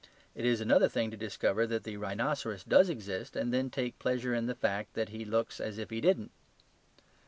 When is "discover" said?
1.15-1.67